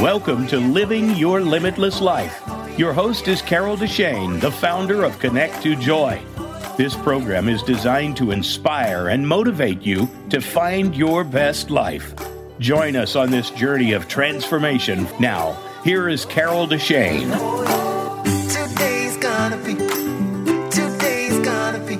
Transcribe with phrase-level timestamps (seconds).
[0.00, 2.40] Welcome to Living Your Limitless Life.
[2.78, 6.22] Your host is Carol Deshane, the founder of Connect to Joy.
[6.76, 12.14] This program is designed to inspire and motivate you to find your best life.
[12.60, 15.08] Join us on this journey of transformation.
[15.18, 17.32] Now, here is Carol Deshane.
[18.52, 19.74] Today's gonna be.
[20.70, 21.96] Today's gonna be.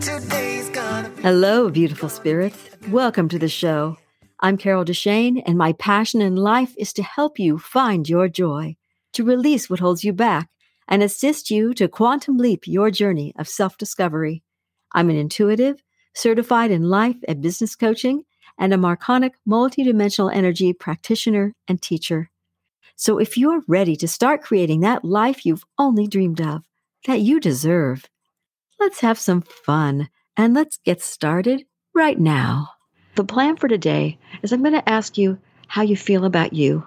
[0.00, 1.22] Today's gonna be.
[1.22, 2.68] Hello, beautiful spirits.
[2.88, 3.96] Welcome to the show.
[4.40, 8.76] I'm Carol Deshane, and my passion in life is to help you find your joy,
[9.14, 10.50] to release what holds you back,
[10.86, 14.42] and assist you to quantum leap your journey of self discovery.
[14.92, 15.82] I'm an intuitive,
[16.14, 18.24] certified in life and business coaching,
[18.58, 22.30] and a Marconic multidimensional energy practitioner and teacher.
[22.94, 26.62] So if you're ready to start creating that life you've only dreamed of,
[27.06, 28.04] that you deserve,
[28.78, 31.64] let's have some fun and let's get started
[31.94, 32.75] right now.
[33.16, 35.38] The plan for today is I'm going to ask you
[35.68, 36.86] how you feel about you,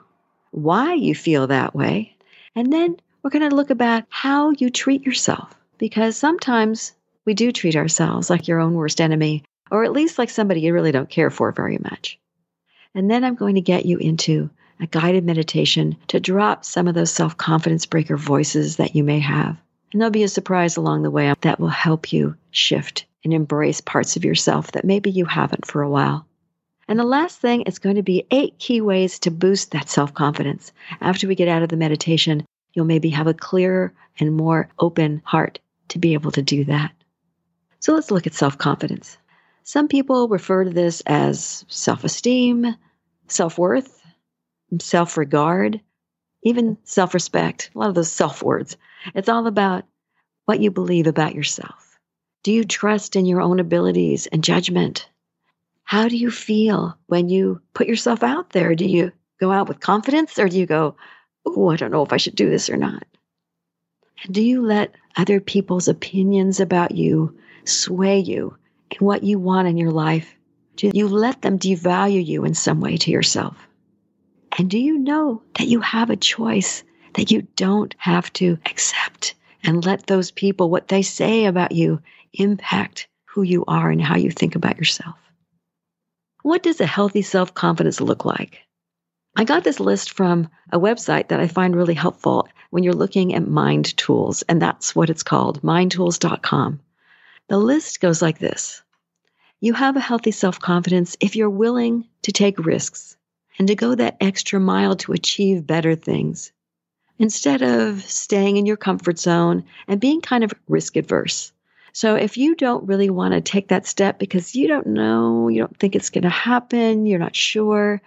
[0.51, 2.15] why you feel that way,
[2.55, 5.55] and then we're going to look about how you treat yourself.
[5.79, 6.93] Because sometimes
[7.25, 10.71] we do treat ourselves like your own worst enemy, or at least like somebody you
[10.71, 12.19] really don't care for very much.
[12.93, 16.93] And then I'm going to get you into a guided meditation to drop some of
[16.93, 19.59] those self confidence breaker voices that you may have.
[19.91, 23.81] And there'll be a surprise along the way that will help you shift and embrace
[23.81, 26.25] parts of yourself that maybe you haven't for a while.
[26.87, 30.13] And the last thing is going to be eight key ways to boost that self
[30.13, 30.71] confidence.
[31.01, 35.21] After we get out of the meditation, you'll maybe have a clearer and more open
[35.23, 36.91] heart to be able to do that.
[37.79, 39.17] So let's look at self confidence.
[39.63, 42.75] Some people refer to this as self esteem,
[43.27, 44.01] self worth,
[44.79, 45.79] self regard,
[46.43, 47.69] even self respect.
[47.75, 48.77] A lot of those self words.
[49.13, 49.85] It's all about
[50.45, 51.88] what you believe about yourself.
[52.43, 55.09] Do you trust in your own abilities and judgment?
[55.83, 58.75] How do you feel when you put yourself out there?
[58.75, 60.95] Do you go out with confidence or do you go,
[61.45, 63.03] oh, I don't know if I should do this or not?
[64.29, 68.55] Do you let other people's opinions about you sway you
[68.91, 70.33] in what you want in your life?
[70.75, 73.67] Do you let them devalue you in some way to yourself?
[74.57, 76.83] And do you know that you have a choice
[77.15, 82.01] that you don't have to accept and let those people, what they say about you,
[82.33, 85.15] impact who you are and how you think about yourself.
[86.41, 88.61] What does a healthy self confidence look like?
[89.35, 93.33] I got this list from a website that I find really helpful when you're looking
[93.35, 96.79] at mind tools, and that's what it's called mindtools.com.
[97.47, 98.81] The list goes like this
[99.59, 103.17] You have a healthy self confidence if you're willing to take risks
[103.57, 106.51] and to go that extra mile to achieve better things
[107.17, 111.51] instead of staying in your comfort zone and being kind of risk adverse.
[111.93, 115.59] So if you don't really want to take that step because you don't know, you
[115.59, 118.01] don't think it's going to happen, you're not sure,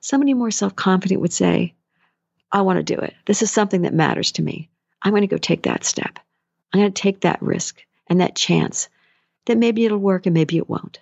[0.00, 1.74] somebody more self confident would say,
[2.52, 3.14] I want to do it.
[3.26, 4.68] This is something that matters to me.
[5.02, 6.18] I'm going to go take that step.
[6.72, 8.88] I'm going to take that risk and that chance
[9.46, 11.00] that maybe it'll work and maybe it won't.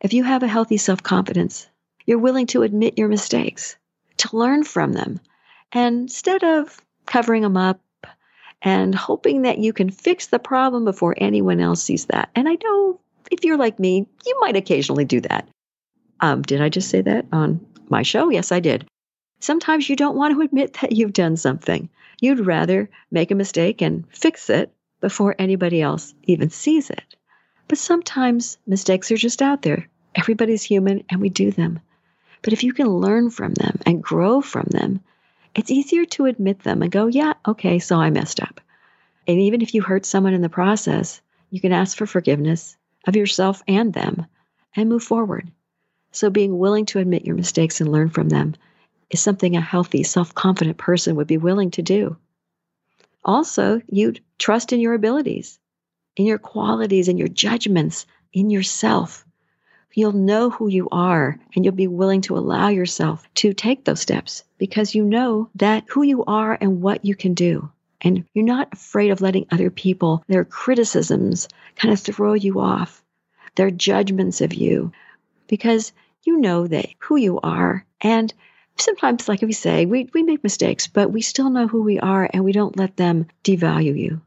[0.00, 1.68] If you have a healthy self confidence,
[2.06, 3.76] you're willing to admit your mistakes,
[4.18, 5.20] to learn from them,
[5.72, 7.80] and instead of covering them up
[8.62, 12.30] and hoping that you can fix the problem before anyone else sees that.
[12.34, 13.00] And I know
[13.30, 15.48] if you're like me, you might occasionally do that.
[16.20, 18.28] Um, did I just say that on my show?
[18.28, 18.86] Yes, I did.
[19.40, 21.88] Sometimes you don't want to admit that you've done something.
[22.20, 27.16] You'd rather make a mistake and fix it before anybody else even sees it.
[27.68, 29.88] But sometimes mistakes are just out there.
[30.14, 31.80] Everybody's human and we do them.
[32.42, 35.00] But if you can learn from them and grow from them,
[35.54, 38.60] it's easier to admit them and go, yeah, okay, so I messed up.
[39.26, 43.16] And even if you hurt someone in the process, you can ask for forgiveness of
[43.16, 44.26] yourself and them
[44.76, 45.50] and move forward.
[46.12, 48.54] So being willing to admit your mistakes and learn from them
[49.10, 52.16] is something a healthy, self confident person would be willing to do.
[53.24, 55.58] Also, you trust in your abilities,
[56.16, 59.24] in your qualities, in your judgments, in yourself.
[59.92, 64.00] You'll know who you are and you'll be willing to allow yourself to take those
[64.00, 67.70] steps because you know that who you are and what you can do.
[68.00, 73.02] And you're not afraid of letting other people, their criticisms, kind of throw you off,
[73.56, 74.92] their judgments of you,
[75.48, 75.92] because
[76.24, 77.84] you know that who you are.
[78.00, 78.32] And
[78.76, 82.28] sometimes, like we say, we, we make mistakes, but we still know who we are
[82.32, 84.22] and we don't let them devalue you.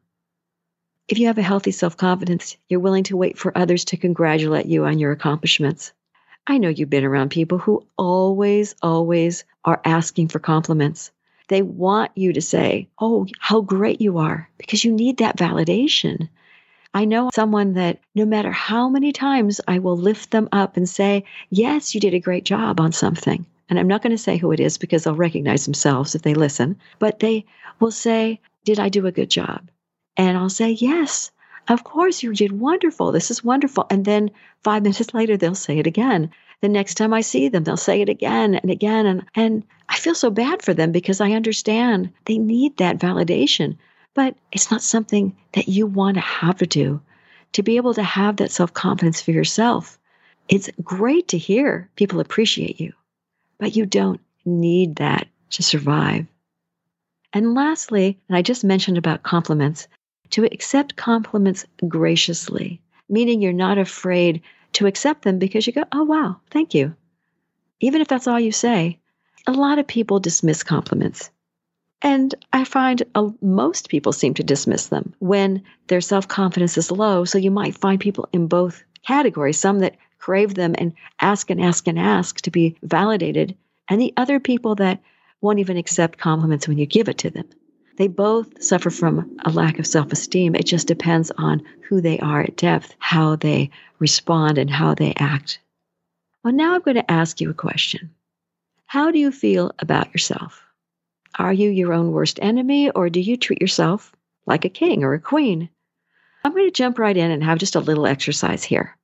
[1.10, 4.68] If you have a healthy self confidence, you're willing to wait for others to congratulate
[4.68, 5.92] you on your accomplishments.
[6.48, 11.12] I know you've been around people who always, always are asking for compliments.
[11.50, 16.30] They want you to say, Oh, how great you are, because you need that validation.
[16.94, 20.88] I know someone that no matter how many times I will lift them up and
[20.88, 23.46] say, Yes, you did a great job on something.
[23.70, 26.34] and I'm not going to say who it is because they'll recognize themselves if they
[26.34, 27.44] listen, but they
[27.82, 29.68] will say, Did I do a good job?
[30.18, 31.32] And I'll say, Yes,
[31.68, 33.12] of course you did wonderful.
[33.12, 33.86] This is wonderful.
[33.90, 34.32] And then
[34.64, 36.32] five minutes later, they'll say it again.
[36.62, 39.06] The next time I see them, they'll say it again and again.
[39.06, 43.78] And, and I feel so bad for them because I understand they need that validation.
[44.14, 47.02] But it's not something that you want to have to do.
[47.54, 50.00] To be able to have that self confidence for yourself,
[50.50, 52.94] it's great to hear people appreciate you,
[53.60, 56.26] but you don't need that to survive.
[57.32, 59.88] And lastly, and I just mentioned about compliments,
[60.34, 64.42] to accept compliments graciously, meaning you're not afraid
[64.74, 66.96] to accept them because you go, oh, wow, thank you.
[67.80, 68.98] Even if that's all you say,
[69.46, 71.30] a lot of people dismiss compliments.
[72.02, 76.92] And I find uh, most people seem to dismiss them when their self confidence is
[76.92, 77.26] low.
[77.26, 81.62] So you might find people in both categories some that crave them and ask and
[81.62, 83.56] ask and ask to be validated,
[83.88, 85.00] and the other people that
[85.42, 87.48] won't even accept compliments when you give it to them.
[87.96, 90.56] They both suffer from a lack of self esteem.
[90.56, 93.70] It just depends on who they are at depth, how they
[94.00, 95.60] respond, and how they act.
[96.44, 98.10] Well, now I'm going to ask you a question
[98.88, 100.64] How do you feel about yourself?
[101.38, 104.12] Are you your own worst enemy, or do you treat yourself
[104.46, 105.70] like a king or a queen?
[106.44, 108.98] I'm going to jump right in and have just a little exercise here.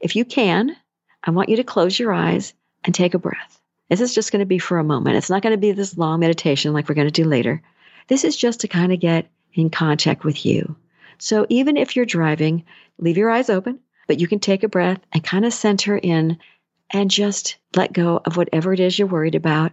[0.00, 0.74] If you can,
[1.22, 2.54] I want you to close your eyes
[2.84, 3.60] and take a breath.
[3.90, 5.16] This is just going to be for a moment.
[5.16, 7.62] It's not going to be this long meditation like we're going to do later.
[8.08, 10.76] This is just to kind of get in contact with you.
[11.18, 12.64] So even if you're driving,
[12.98, 16.38] leave your eyes open, but you can take a breath and kind of center in
[16.90, 19.72] and just let go of whatever it is you're worried about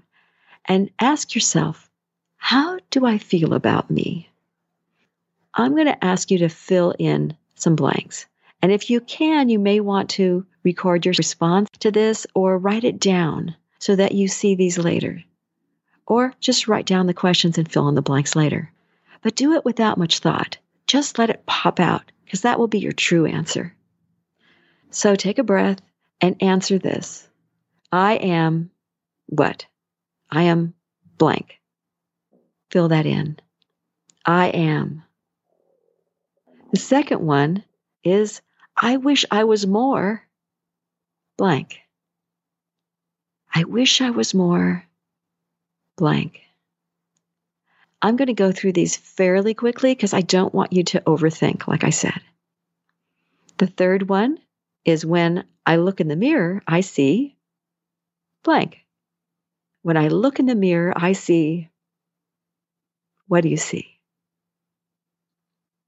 [0.65, 1.89] and ask yourself,
[2.37, 4.29] how do I feel about me?
[5.53, 8.27] I'm going to ask you to fill in some blanks.
[8.61, 12.83] And if you can, you may want to record your response to this or write
[12.83, 15.23] it down so that you see these later
[16.07, 18.71] or just write down the questions and fill in the blanks later.
[19.21, 20.57] But do it without much thought.
[20.87, 23.75] Just let it pop out because that will be your true answer.
[24.89, 25.81] So take a breath
[26.21, 27.27] and answer this
[27.91, 28.71] I am
[29.27, 29.65] what?
[30.29, 30.73] I am
[31.17, 31.59] blank.
[32.71, 33.37] Fill that in.
[34.25, 35.03] I am.
[36.71, 37.63] The second one
[38.03, 38.41] is
[38.75, 40.23] I wish I was more
[41.37, 41.79] blank.
[43.53, 44.86] I wish I was more
[45.97, 46.41] blank.
[48.01, 51.67] I'm going to go through these fairly quickly because I don't want you to overthink,
[51.67, 52.21] like I said.
[53.57, 54.37] The third one
[54.85, 57.35] is when I look in the mirror, I see
[58.43, 58.77] blank.
[59.81, 61.69] When I look in the mirror, I see
[63.27, 63.99] what do you see?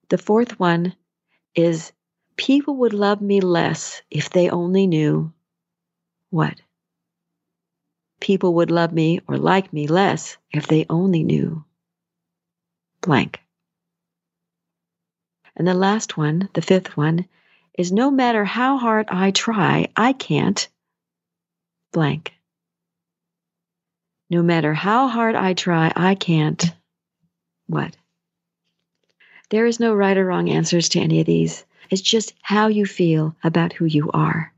[0.09, 0.95] The fourth one
[1.55, 1.93] is
[2.35, 5.31] people would love me less if they only knew
[6.31, 6.59] what?
[8.19, 11.63] People would love me or like me less if they only knew
[13.01, 13.39] blank.
[15.55, 17.25] And the last one, the fifth one,
[17.77, 20.67] is no matter how hard I try, I can't
[21.91, 22.33] blank.
[24.29, 26.63] No matter how hard I try, I can't
[27.67, 27.95] what?
[29.49, 31.65] There is no right or wrong answers to any of these.
[31.89, 34.53] It's just how you feel about who you are.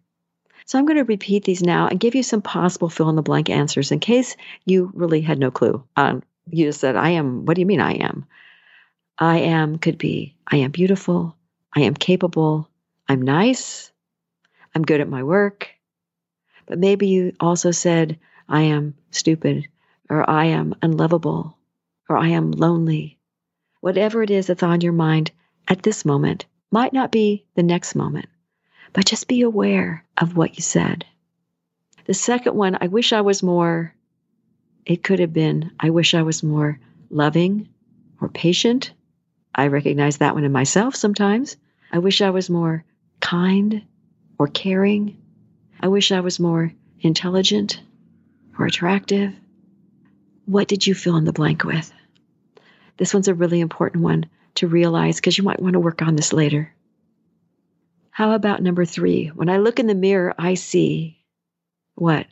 [0.65, 3.21] So I'm going to repeat these now and give you some possible fill in the
[3.21, 5.83] blank answers in case you really had no clue.
[5.95, 8.25] Um, you just said, I am, what do you mean I am?
[9.17, 11.35] I am could be, I am beautiful,
[11.73, 12.69] I am capable,
[13.07, 13.91] I'm nice,
[14.73, 15.69] I'm good at my work.
[16.65, 19.67] But maybe you also said, I am stupid,
[20.09, 21.57] or I am unlovable,
[22.09, 23.19] or I am lonely.
[23.81, 25.31] Whatever it is that's on your mind
[25.67, 28.27] at this moment might not be the next moment
[28.93, 31.05] but just be aware of what you said.
[32.05, 33.93] The second one, I wish I was more,
[34.85, 36.79] it could have been, I wish I was more
[37.09, 37.69] loving
[38.19, 38.91] or patient.
[39.53, 41.57] I recognize that one in myself sometimes.
[41.91, 42.83] I wish I was more
[43.19, 43.83] kind
[44.37, 45.17] or caring.
[45.79, 47.81] I wish I was more intelligent
[48.57, 49.33] or attractive.
[50.45, 51.91] What did you fill in the blank with?
[52.97, 56.15] This one's a really important one to realize because you might want to work on
[56.15, 56.73] this later.
[58.13, 59.27] How about number three?
[59.27, 61.23] When I look in the mirror, I see
[61.95, 62.27] what?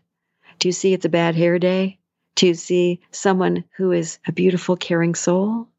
[0.60, 2.00] Do you see it's a bad hair day?
[2.36, 5.70] Do you see someone who is a beautiful, caring soul?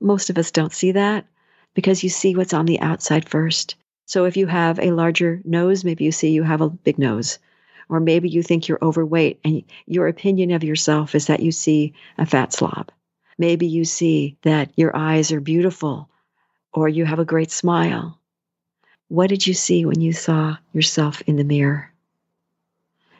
[0.00, 1.26] Most of us don't see that
[1.74, 3.74] because you see what's on the outside first.
[4.06, 7.40] So if you have a larger nose, maybe you see you have a big nose.
[7.88, 11.94] Or maybe you think you're overweight and your opinion of yourself is that you see
[12.16, 12.92] a fat slob.
[13.38, 16.08] Maybe you see that your eyes are beautiful
[16.72, 18.20] or you have a great smile
[19.12, 21.92] what did you see when you saw yourself in the mirror?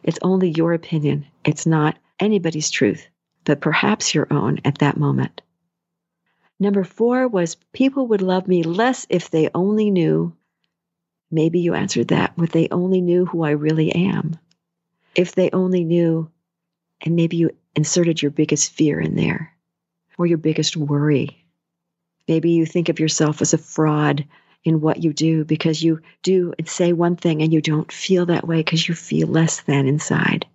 [0.03, 1.27] It's only your opinion.
[1.45, 3.07] It's not anybody's truth,
[3.45, 5.43] but perhaps your own at that moment.
[6.59, 10.35] Number four was people would love me less if they only knew.
[11.31, 14.39] Maybe you answered that with they only knew who I really am.
[15.15, 16.31] If they only knew,
[17.03, 19.53] and maybe you inserted your biggest fear in there
[20.17, 21.45] or your biggest worry.
[22.27, 24.25] Maybe you think of yourself as a fraud
[24.65, 28.27] in what you do because you do and say one thing and you don't feel
[28.27, 30.47] that way because you feel less than inside.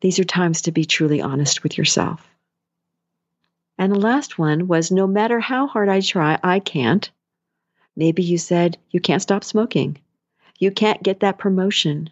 [0.00, 2.26] These are times to be truly honest with yourself.
[3.78, 7.10] And the last one was no matter how hard I try, I can't.
[7.96, 9.98] Maybe you said you can't stop smoking.
[10.58, 12.10] You can't get that promotion.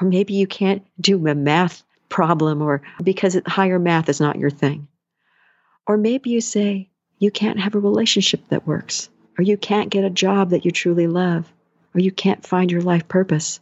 [0.00, 4.50] Or maybe you can't do a math problem or because higher math is not your
[4.50, 4.86] thing.
[5.86, 6.88] Or maybe you say
[7.18, 9.08] you can't have a relationship that works,
[9.38, 11.52] or you can't get a job that you truly love,
[11.94, 13.60] or you can't find your life purpose.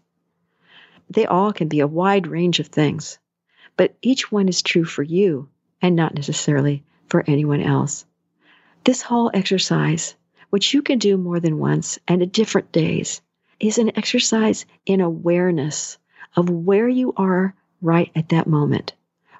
[1.08, 3.18] They all can be a wide range of things,
[3.76, 5.48] but each one is true for you
[5.82, 8.04] and not necessarily for anyone else.
[8.84, 10.14] This whole exercise,
[10.50, 13.20] which you can do more than once and at different days,
[13.58, 15.98] is an exercise in awareness
[16.36, 18.94] of where you are right at that moment,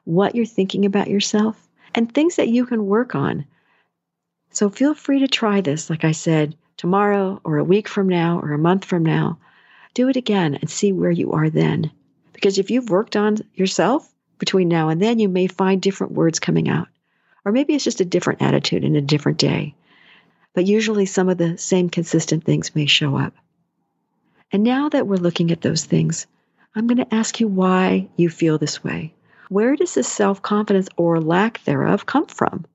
[0.05, 3.47] what you're thinking about yourself, and things that you can work on.
[4.61, 8.41] So feel free to try this, like I said, tomorrow or a week from now
[8.41, 9.39] or a month from now.
[9.95, 11.91] Do it again and see where you are then.
[12.35, 16.39] Because if you've worked on yourself between now and then, you may find different words
[16.39, 16.89] coming out.
[17.47, 19.75] Or maybe it's just a different attitude in a different day.
[20.53, 23.33] But usually some of the same consistent things may show up.
[24.53, 26.27] And now that we're looking at those things,
[26.75, 29.15] I'm going to ask you why you feel this way.
[29.49, 32.67] Where does this self confidence or lack thereof come from?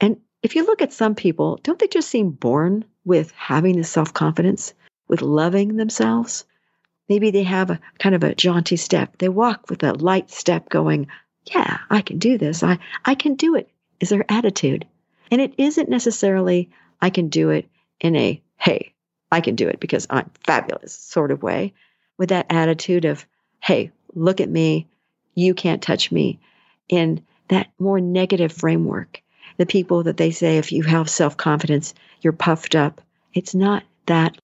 [0.00, 3.90] And if you look at some people, don't they just seem born with having this
[3.90, 4.74] self confidence,
[5.08, 6.44] with loving themselves?
[7.08, 9.16] Maybe they have a kind of a jaunty step.
[9.18, 11.08] They walk with a light step going,
[11.46, 12.62] yeah, I can do this.
[12.62, 13.70] I, I can do it
[14.00, 14.86] is their attitude.
[15.30, 16.70] And it isn't necessarily,
[17.00, 17.66] I can do it
[18.00, 18.92] in a, hey,
[19.32, 21.72] I can do it because I'm fabulous sort of way,
[22.18, 23.26] with that attitude of,
[23.60, 24.88] hey, look at me,
[25.34, 26.38] you can't touch me,
[26.88, 29.22] in that more negative framework.
[29.56, 33.00] The people that they say, if you have self confidence, you're puffed up.
[33.32, 34.36] It's not that.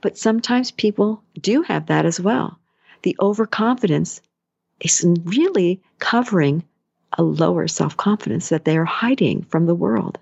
[0.00, 2.58] But sometimes people do have that as well.
[3.02, 4.20] The overconfidence
[4.80, 6.64] is really covering
[7.16, 10.18] a lower self confidence that they are hiding from the world.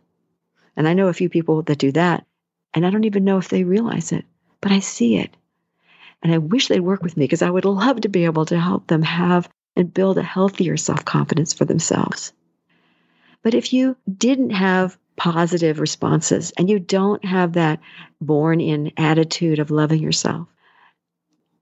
[0.76, 2.26] And I know a few people that do that,
[2.74, 4.24] and I don't even know if they realize it,
[4.60, 5.34] but I see it.
[6.22, 8.58] And I wish they'd work with me because I would love to be able to
[8.58, 12.32] help them have and build a healthier self confidence for themselves.
[13.46, 17.78] But if you didn't have positive responses and you don't have that
[18.20, 20.48] born in attitude of loving yourself,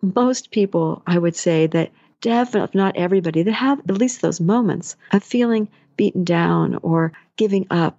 [0.01, 4.97] most people, I would say, that definitely not everybody that have at least those moments
[5.13, 7.99] of feeling beaten down or giving up.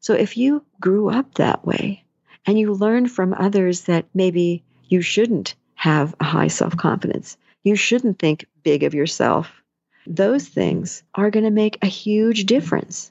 [0.00, 2.02] So if you grew up that way
[2.44, 7.76] and you learned from others that maybe you shouldn't have a high self confidence, you
[7.76, 9.62] shouldn't think big of yourself,
[10.06, 13.10] those things are going to make a huge difference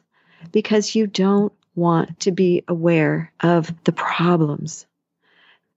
[0.52, 4.86] because you don't want to be aware of the problems.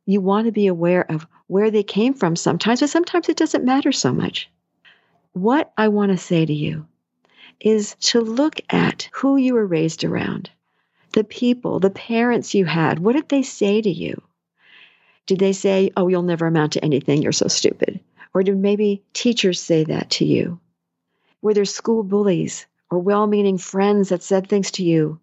[0.06, 3.64] You want to be aware of where they came from sometimes, but sometimes it doesn't
[3.64, 4.48] matter so much.
[5.32, 6.86] What I want to say to you
[7.60, 10.50] is to look at who you were raised around,
[11.12, 12.98] the people, the parents you had.
[12.98, 14.22] What did they say to you?
[15.26, 18.00] Did they say, Oh, you'll never amount to anything, you're so stupid?
[18.32, 20.60] Or did maybe teachers say that to you?
[21.40, 25.20] Were there school bullies or well meaning friends that said things to you?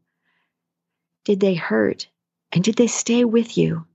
[1.25, 2.07] Did they hurt?
[2.51, 3.85] And did they stay with you?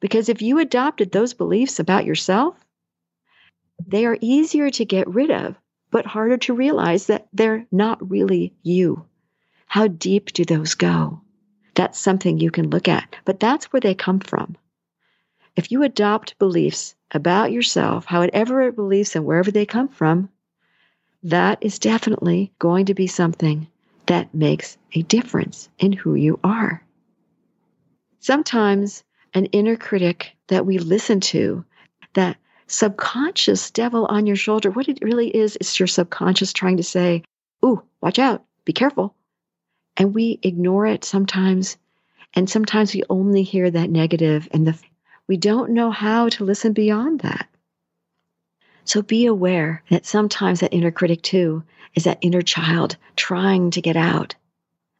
[0.00, 2.56] Because if you adopted those beliefs about yourself,
[3.86, 5.56] they are easier to get rid of,
[5.90, 9.04] but harder to realize that they're not really you.
[9.66, 11.20] How deep do those go?
[11.74, 14.56] That's something you can look at, but that's where they come from.
[15.56, 20.30] If you adopt beliefs about yourself, however it beliefs and wherever they come from,
[21.22, 23.66] that is definitely going to be something
[24.06, 26.82] that makes a difference in who you are.
[28.20, 29.04] Sometimes
[29.34, 31.64] an inner critic that we listen to,
[32.14, 36.82] that subconscious devil on your shoulder, what it really is, is your subconscious trying to
[36.82, 37.22] say,
[37.64, 39.14] Ooh, watch out, be careful.
[39.96, 41.76] And we ignore it sometimes.
[42.34, 44.78] And sometimes we only hear that negative and the,
[45.26, 47.48] we don't know how to listen beyond that.
[48.86, 51.64] So be aware that sometimes that inner critic too
[51.94, 54.34] is that inner child trying to get out.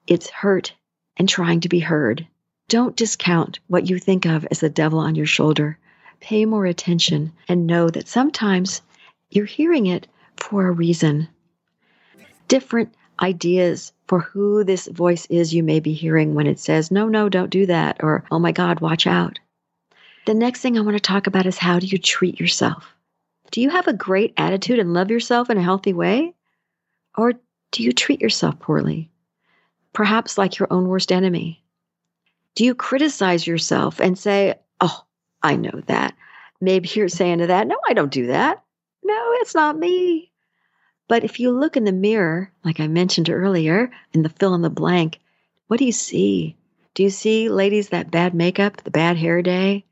[0.07, 0.75] It's hurt
[1.16, 2.26] and trying to be heard.
[2.69, 5.78] Don't discount what you think of as the devil on your shoulder.
[6.21, 8.83] Pay more attention and know that sometimes
[9.31, 11.28] you're hearing it for a reason.
[12.49, 17.09] different ideas for who this voice is you may be hearing when it says, no,
[17.09, 19.38] no, don't do that, or oh my God, watch out.
[20.26, 22.93] The next thing I want to talk about is how do you treat yourself?
[23.50, 26.34] Do you have a great attitude and love yourself in a healthy way?
[27.16, 27.34] Or
[27.70, 29.10] do you treat yourself poorly?
[29.92, 31.62] Perhaps like your own worst enemy.
[32.54, 35.04] Do you criticize yourself and say, oh,
[35.42, 36.14] I know that?
[36.60, 38.62] Maybe you're saying to that, no, I don't do that.
[39.04, 40.32] No, it's not me.
[41.08, 44.62] But if you look in the mirror, like I mentioned earlier, in the fill in
[44.62, 45.20] the blank,
[45.68, 46.56] what do you see?
[46.94, 49.84] Do you see, ladies, that bad makeup, the bad hair day?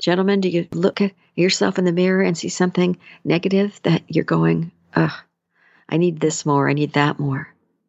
[0.00, 4.24] Gentlemen, do you look at yourself in the mirror and see something negative that you're
[4.24, 5.12] going, ugh,
[5.90, 7.48] I need this more, I need that more?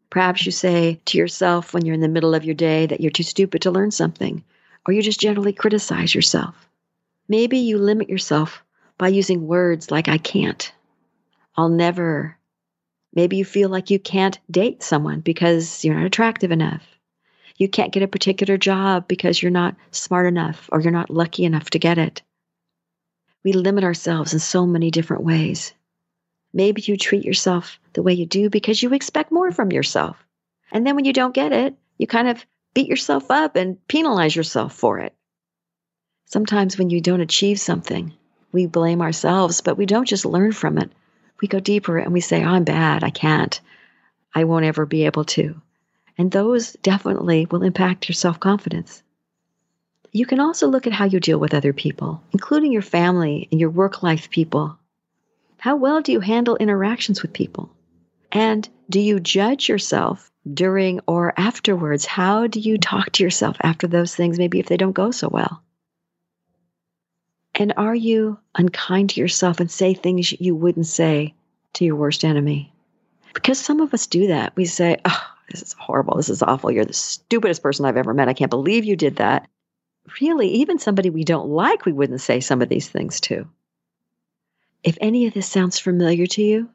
[0.10, 3.12] Perhaps you say to yourself when you're in the middle of your day that you're
[3.12, 4.44] too stupid to learn something,
[4.86, 6.53] or you just generally criticize yourself.
[7.30, 8.62] Maybe you limit yourself
[8.98, 10.70] by using words like, I can't,
[11.56, 12.38] I'll never.
[13.13, 16.84] Maybe you feel like you can't date someone because you're not attractive enough.
[17.62, 21.46] You can't get a particular job because you're not smart enough or you're not lucky
[21.46, 22.24] enough to get it.
[23.44, 25.72] We limit ourselves in so many different ways.
[26.51, 30.18] Maybe you treat yourself the way you do because you expect more from yourself.
[30.72, 34.36] And then when you don't get it, you kind of beat yourself up and penalize
[34.36, 35.13] yourself for it.
[36.25, 38.12] Sometimes when you don't achieve something,
[38.51, 40.89] we blame ourselves, but we don't just learn from it.
[41.39, 43.03] We go deeper and we say, I'm bad.
[43.03, 43.62] I can't.
[44.34, 45.62] I won't ever be able to.
[46.22, 49.01] And those definitely will impact your self confidence.
[50.12, 53.60] You can also look at how you deal with other people, including your family and
[53.60, 54.78] your work life people.
[55.58, 57.72] How well do you handle interactions with people?
[58.32, 62.06] And do you judge yourself during or afterwards?
[62.06, 65.28] How do you talk to yourself after those things, maybe if they don't go so
[65.28, 65.63] well?
[67.56, 71.34] And are you unkind to yourself and say things you wouldn't say
[71.74, 72.72] to your worst enemy?
[73.34, 74.55] Because some of us do that.
[74.55, 76.18] We say, oh, this is horrible.
[76.18, 76.72] This is awful.
[76.72, 78.29] You're the stupidest person I've ever met.
[78.29, 79.48] I can't believe you did that.
[80.20, 83.48] Really, even somebody we don't like, we wouldn't say some of these things to.
[84.83, 86.70] If any of this sounds familiar to you,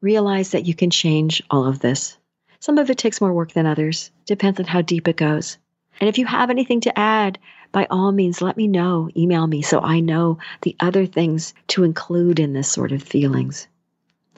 [0.00, 2.16] realize that you can change all of this.
[2.60, 5.58] Some of it takes more work than others, depends on how deep it goes.
[6.00, 7.38] And if you have anything to add,
[7.72, 9.10] by all means, let me know.
[9.16, 13.66] Email me so I know the other things to include in this sort of feelings.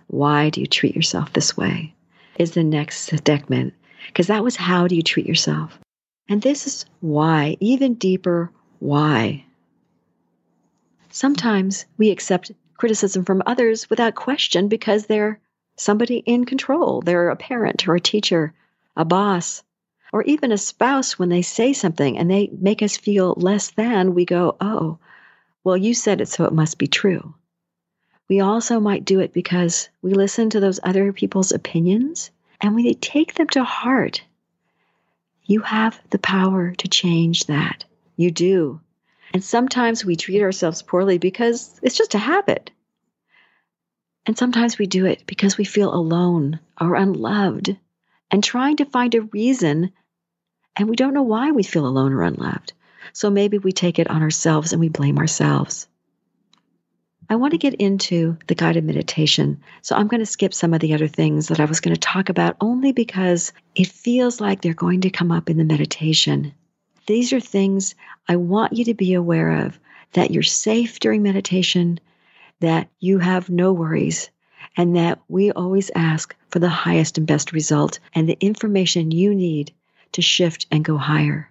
[0.06, 1.95] Why do you treat yourself this way?
[2.38, 3.74] Is the next segment.
[4.06, 5.78] Because that was how do you treat yourself?
[6.28, 9.44] And this is why, even deeper, why.
[11.10, 15.40] Sometimes we accept criticism from others without question because they're
[15.76, 17.00] somebody in control.
[17.00, 18.52] They're a parent or a teacher,
[18.96, 19.62] a boss,
[20.12, 24.14] or even a spouse, when they say something and they make us feel less than,
[24.14, 24.98] we go, oh,
[25.64, 27.34] well, you said it, so it must be true.
[28.28, 32.94] We also might do it because we listen to those other people's opinions and we
[32.94, 34.22] take them to heart.
[35.44, 37.84] You have the power to change that.
[38.16, 38.80] You do.
[39.32, 42.70] And sometimes we treat ourselves poorly because it's just a habit.
[44.26, 47.76] And sometimes we do it because we feel alone or unloved
[48.30, 49.92] and trying to find a reason
[50.76, 52.72] and we don't know why we feel alone or unloved.
[53.12, 55.88] So maybe we take it on ourselves and we blame ourselves.
[57.28, 59.60] I want to get into the guided meditation.
[59.82, 62.00] So I'm going to skip some of the other things that I was going to
[62.00, 66.54] talk about only because it feels like they're going to come up in the meditation.
[67.06, 67.94] These are things
[68.28, 69.78] I want you to be aware of
[70.12, 71.98] that you're safe during meditation,
[72.60, 74.30] that you have no worries,
[74.76, 79.34] and that we always ask for the highest and best result and the information you
[79.34, 79.72] need
[80.12, 81.50] to shift and go higher.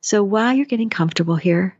[0.00, 1.76] So while you're getting comfortable here,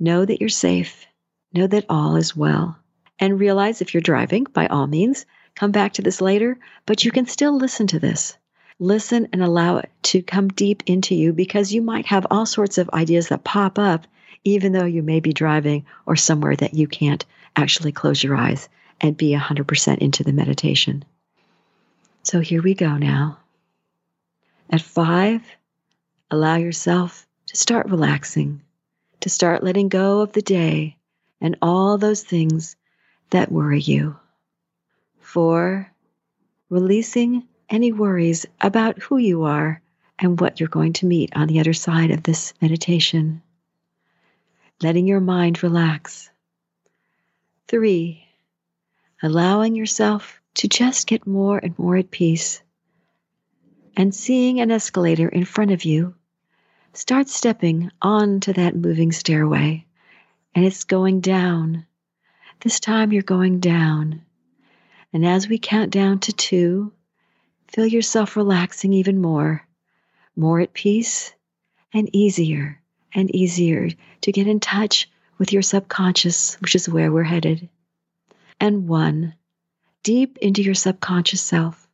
[0.00, 1.06] know that you're safe,
[1.54, 2.78] know that all is well,
[3.18, 7.10] and realize if you're driving, by all means, come back to this later, but you
[7.10, 8.36] can still listen to this.
[8.78, 12.78] Listen and allow it to come deep into you because you might have all sorts
[12.78, 14.06] of ideas that pop up,
[14.44, 18.68] even though you may be driving or somewhere that you can't actually close your eyes
[19.00, 21.04] and be 100% into the meditation.
[22.22, 23.38] So here we go now.
[24.70, 25.42] At five,
[26.32, 28.62] Allow yourself to start relaxing,
[29.20, 30.96] to start letting go of the day
[31.42, 32.76] and all those things
[33.30, 34.16] that worry you.
[35.20, 35.92] Four,
[36.70, 39.82] releasing any worries about who you are
[40.18, 43.42] and what you're going to meet on the other side of this meditation.
[44.80, 46.30] Letting your mind relax.
[47.66, 48.24] Three,
[49.22, 52.62] allowing yourself to just get more and more at peace
[53.96, 56.14] and seeing an escalator in front of you
[56.92, 59.86] start stepping onto that moving stairway.
[60.54, 61.86] And it's going down.
[62.60, 64.22] This time you're going down.
[65.12, 66.92] And as we count down to two,
[67.68, 69.66] feel yourself relaxing even more,
[70.36, 71.32] more at peace,
[71.92, 72.80] and easier
[73.14, 73.88] and easier
[74.22, 77.68] to get in touch with your subconscious, which is where we're headed.
[78.60, 79.34] And one,
[80.02, 81.88] deep into your subconscious self,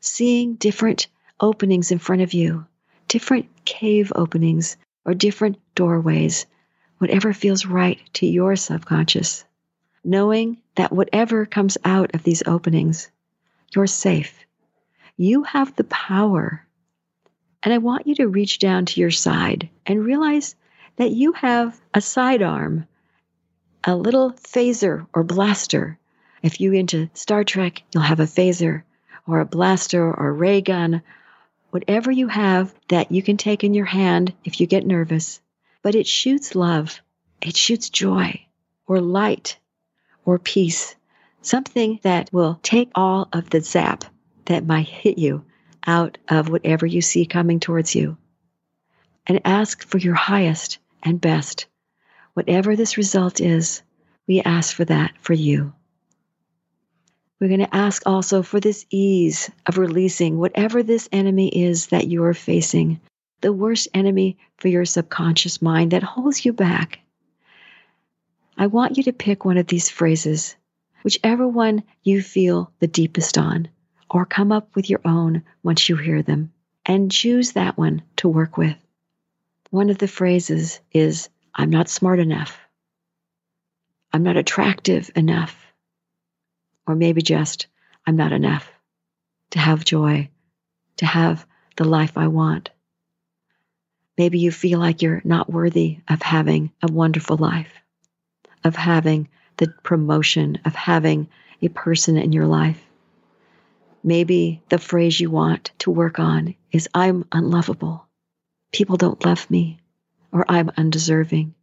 [0.00, 1.08] seeing different
[1.40, 2.66] openings in front of you,
[3.08, 6.46] different cave openings or different doorways,
[7.02, 9.44] whatever feels right to your subconscious,
[10.04, 13.10] knowing that whatever comes out of these openings,
[13.74, 14.38] you're safe.
[15.16, 16.64] You have the power.
[17.60, 20.54] And I want you to reach down to your side and realize
[20.94, 22.86] that you have a sidearm,
[23.82, 25.98] a little phaser or blaster.
[26.40, 28.84] If you're into Star Trek, you'll have a phaser
[29.26, 31.02] or a blaster or a ray gun,
[31.70, 35.40] whatever you have that you can take in your hand if you get nervous.
[35.82, 37.00] But it shoots love,
[37.40, 38.46] it shoots joy
[38.86, 39.58] or light
[40.24, 40.94] or peace,
[41.40, 44.04] something that will take all of the zap
[44.44, 45.44] that might hit you
[45.86, 48.16] out of whatever you see coming towards you.
[49.26, 51.66] And ask for your highest and best.
[52.34, 53.82] Whatever this result is,
[54.26, 55.72] we ask for that for you.
[57.40, 62.06] We're going to ask also for this ease of releasing whatever this enemy is that
[62.06, 63.00] you are facing,
[63.42, 67.00] the worst enemy for your subconscious mind that holds you back.
[68.56, 70.56] I want you to pick one of these phrases,
[71.04, 73.68] whichever one you feel the deepest on,
[74.08, 76.52] or come up with your own once you hear them,
[76.86, 78.76] and choose that one to work with.
[79.70, 82.58] One of the phrases is, I'm not smart enough.
[84.12, 85.56] I'm not attractive enough.
[86.86, 87.66] Or maybe just,
[88.06, 88.70] I'm not enough
[89.50, 90.28] to have joy,
[90.98, 92.70] to have the life I want.
[94.18, 97.72] Maybe you feel like you're not worthy of having a wonderful life,
[98.64, 101.28] of having the promotion, of having
[101.60, 102.82] a person in your life.
[104.04, 108.06] Maybe the phrase you want to work on is, I'm unlovable
[108.72, 109.78] people don't love me,
[110.32, 111.54] or I'm undeserving.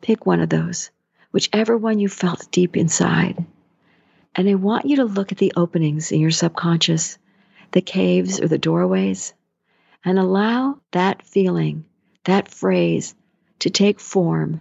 [0.00, 0.90] Pick one of those,
[1.32, 3.44] whichever one you felt deep inside.
[4.34, 7.18] And I want you to look at the openings in your subconscious,
[7.72, 9.34] the caves or the doorways,
[10.04, 11.84] and allow that feeling,
[12.24, 13.14] that phrase,
[13.60, 14.60] to take form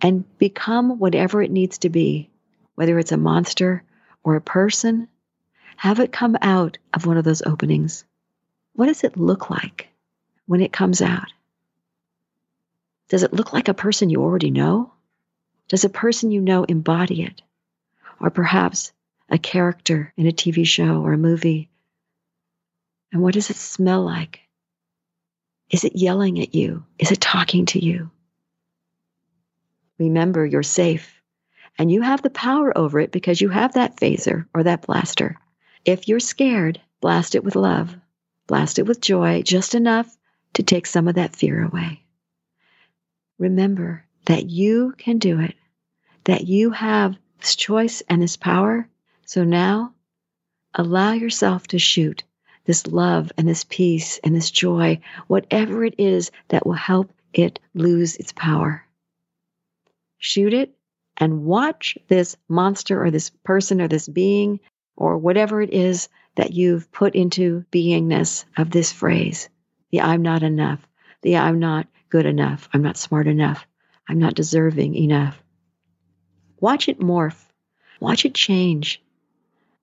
[0.00, 2.30] and become whatever it needs to be,
[2.74, 3.82] whether it's a monster
[4.22, 5.08] or a person.
[5.76, 8.04] Have it come out of one of those openings.
[8.74, 9.88] What does it look like?
[10.46, 11.32] when it comes out?
[13.08, 14.92] Does it look like a person you already know?
[15.68, 17.42] Does a person you know embody it?
[18.20, 18.92] Or perhaps
[19.28, 21.68] a character in a TV show or a movie?
[23.12, 24.40] And what does it smell like?
[25.70, 26.84] Is it yelling at you?
[26.98, 28.10] Is it talking to you?
[29.98, 31.20] Remember, you're safe
[31.78, 35.38] and you have the power over it because you have that phaser or that blaster.
[35.84, 37.94] If you're scared, blast it with love,
[38.46, 40.14] blast it with joy, just enough
[40.54, 42.02] to take some of that fear away.
[43.38, 45.54] Remember that you can do it,
[46.24, 48.88] that you have this choice and this power.
[49.26, 49.92] So now
[50.74, 52.22] allow yourself to shoot
[52.66, 57.58] this love and this peace and this joy, whatever it is that will help it
[57.74, 58.84] lose its power.
[60.18, 60.74] Shoot it
[61.16, 64.60] and watch this monster or this person or this being
[64.96, 69.48] or whatever it is that you've put into beingness of this phrase
[69.92, 70.86] the I'm not enough,
[71.22, 73.66] the I'm not good enough, I'm not smart enough,
[74.08, 75.40] I'm not deserving enough.
[76.60, 77.40] Watch it morph,
[78.00, 79.02] watch it change,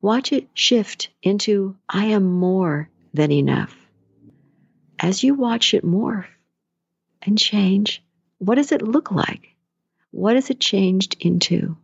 [0.04, 3.74] watch it shift into I am more than enough.
[5.00, 6.28] As you watch it morph
[7.22, 8.04] and change,
[8.38, 9.56] what does it look like?
[10.12, 11.78] What is it changed into?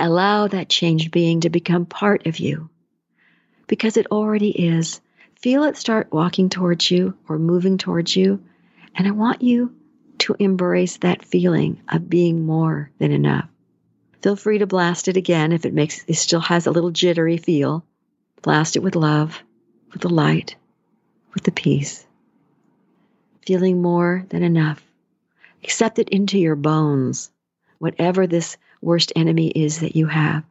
[0.00, 2.68] Allow that changed being to become part of you
[3.68, 5.00] because it already is
[5.36, 8.42] feel it start walking towards you or moving towards you.
[8.96, 9.76] And I want you
[10.18, 13.48] to embrace that feeling of being more than enough.
[14.22, 17.36] Feel free to blast it again if it makes it still has a little jittery
[17.36, 17.84] feel.
[18.42, 19.42] Blast it with love,
[19.92, 20.56] with the light,
[21.34, 22.04] with the peace.
[23.46, 24.82] Feeling more than enough.
[25.62, 27.30] Accept it into your bones,
[27.78, 30.44] whatever this worst enemy is that you have.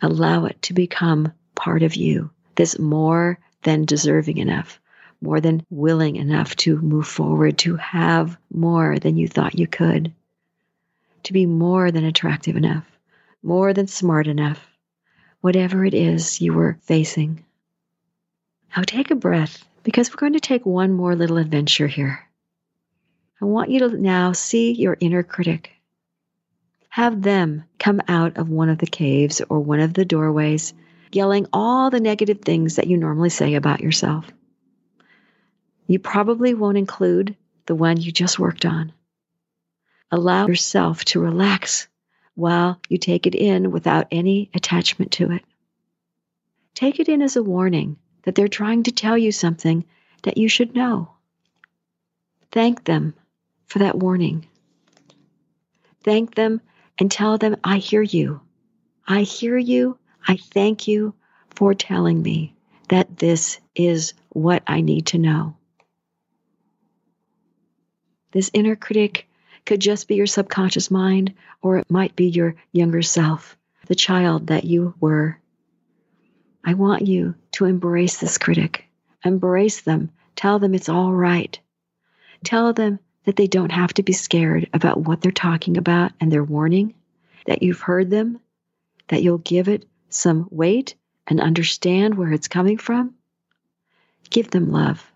[0.00, 4.80] Allow it to become part of you, this more than deserving enough,
[5.20, 10.12] more than willing enough to move forward, to have more than you thought you could,
[11.24, 12.84] to be more than attractive enough,
[13.42, 14.66] more than smart enough,
[15.40, 17.44] whatever it is you were facing.
[18.76, 22.20] Now take a breath because we're going to take one more little adventure here.
[23.40, 25.70] I want you to now see your inner critic.
[26.88, 30.72] Have them come out of one of the caves or one of the doorways
[31.14, 34.30] yelling all the negative things that you normally say about yourself.
[35.86, 38.92] You probably won't include the one you just worked on.
[40.10, 41.88] Allow yourself to relax
[42.34, 45.44] while you take it in without any attachment to it.
[46.74, 49.84] Take it in as a warning that they're trying to tell you something
[50.22, 51.10] that you should know.
[52.50, 53.14] Thank them
[53.66, 54.46] for that warning.
[56.02, 56.60] Thank them
[56.98, 58.40] and tell them, I hear you.
[59.06, 59.98] I hear you.
[60.26, 61.14] I thank you
[61.50, 62.54] for telling me
[62.88, 65.56] that this is what I need to know.
[68.32, 69.28] This inner critic
[69.64, 74.48] could just be your subconscious mind, or it might be your younger self, the child
[74.48, 75.38] that you were.
[76.64, 78.86] I want you to embrace this critic.
[79.24, 80.10] Embrace them.
[80.36, 81.58] Tell them it's all right.
[82.44, 86.30] Tell them that they don't have to be scared about what they're talking about and
[86.30, 86.94] their warning,
[87.46, 88.40] that you've heard them,
[89.08, 90.94] that you'll give it some weight
[91.26, 93.14] and understand where it's coming from.
[94.28, 95.10] Give them love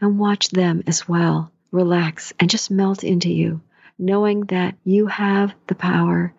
[0.00, 3.60] and watch them as well relax and just melt into you,
[3.98, 6.32] knowing that you have the power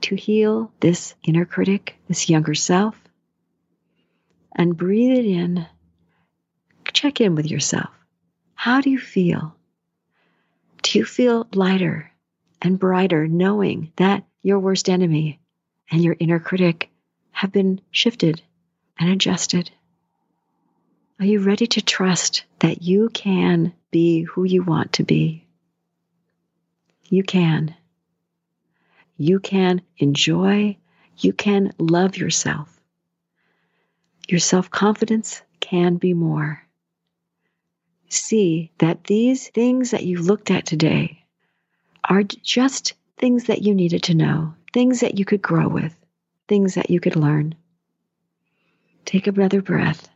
[0.00, 2.96] to heal this inner critic, this younger self,
[4.56, 5.66] and breathe it in.
[6.92, 7.90] Check in with yourself.
[8.54, 9.54] How do you feel?
[10.82, 12.10] Do you feel lighter
[12.62, 15.38] and brighter knowing that your worst enemy
[15.90, 16.88] and your inner critic
[17.30, 18.40] have been shifted
[18.98, 19.70] and adjusted?
[21.20, 25.46] Are you ready to trust that you can be who you want to be?
[27.08, 27.74] You can.
[29.16, 30.76] You can enjoy,
[31.18, 32.80] you can love yourself.
[34.28, 36.62] Your self confidence can be more.
[38.10, 41.24] See that these things that you looked at today
[42.08, 45.94] are just things that you needed to know, things that you could grow with,
[46.46, 47.54] things that you could learn.
[49.04, 50.08] Take another breath.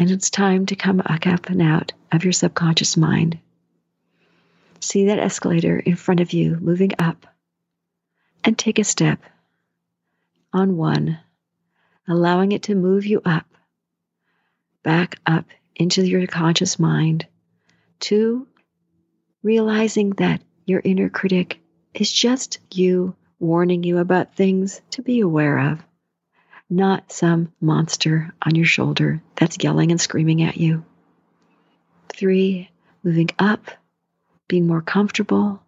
[0.00, 3.38] And it's time to come back up and out of your subconscious mind.
[4.80, 7.26] See that escalator in front of you moving up
[8.42, 9.22] and take a step
[10.54, 11.18] on one,
[12.08, 13.44] allowing it to move you up,
[14.82, 15.44] back up
[15.76, 17.26] into your conscious mind.
[17.98, 18.48] Two,
[19.42, 21.60] realizing that your inner critic
[21.92, 25.84] is just you warning you about things to be aware of
[26.70, 30.84] not some monster on your shoulder that's yelling and screaming at you.
[32.08, 32.70] Three,
[33.02, 33.70] moving up,
[34.46, 35.60] being more comfortable,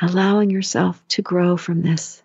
[0.00, 2.22] allowing yourself to grow from this.